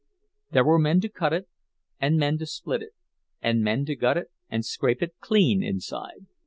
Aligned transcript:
There 0.49 0.63
were 0.65 0.79
men 0.79 0.99
to 1.01 1.09
cut 1.09 1.31
it, 1.31 1.47
and 1.99 2.17
men 2.17 2.39
to 2.39 2.47
split 2.47 2.81
it, 2.81 2.93
and 3.39 3.61
men 3.63 3.85
to 3.85 3.95
gut 3.95 4.17
it 4.17 4.31
and 4.49 4.65
scrape 4.65 5.03
it 5.03 5.13
clean 5.21 5.61
inside. 5.61 6.25